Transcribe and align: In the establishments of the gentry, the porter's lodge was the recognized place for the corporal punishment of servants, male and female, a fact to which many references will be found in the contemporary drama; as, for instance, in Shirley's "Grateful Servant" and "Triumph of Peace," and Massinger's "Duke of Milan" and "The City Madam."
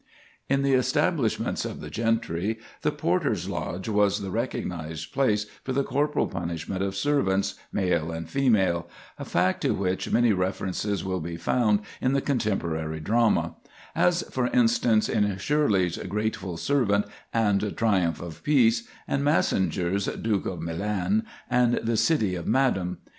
In 0.49 0.63
the 0.63 0.73
establishments 0.73 1.63
of 1.63 1.79
the 1.79 1.91
gentry, 1.91 2.57
the 2.81 2.89
porter's 2.91 3.47
lodge 3.47 3.87
was 3.87 4.19
the 4.21 4.31
recognized 4.31 5.13
place 5.13 5.45
for 5.63 5.73
the 5.73 5.83
corporal 5.83 6.25
punishment 6.25 6.81
of 6.81 6.95
servants, 6.95 7.53
male 7.71 8.11
and 8.11 8.27
female, 8.27 8.89
a 9.19 9.25
fact 9.25 9.61
to 9.61 9.75
which 9.75 10.11
many 10.11 10.33
references 10.33 11.05
will 11.05 11.19
be 11.19 11.37
found 11.37 11.81
in 12.01 12.13
the 12.13 12.19
contemporary 12.21 12.99
drama; 12.99 13.57
as, 13.93 14.23
for 14.31 14.47
instance, 14.47 15.07
in 15.07 15.37
Shirley's 15.37 15.97
"Grateful 15.99 16.57
Servant" 16.57 17.05
and 17.31 17.77
"Triumph 17.77 18.19
of 18.19 18.41
Peace," 18.41 18.87
and 19.07 19.23
Massinger's 19.23 20.07
"Duke 20.07 20.47
of 20.47 20.63
Milan" 20.63 21.27
and 21.47 21.73
"The 21.75 21.95
City 21.97 22.39
Madam." 22.43 22.97